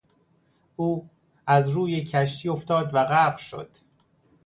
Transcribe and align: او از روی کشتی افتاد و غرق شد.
او 0.75 1.09
از 1.47 1.69
روی 1.69 2.03
کشتی 2.03 2.49
افتاد 2.49 2.95
و 2.95 3.03
غرق 3.05 3.37
شد. 3.37 3.69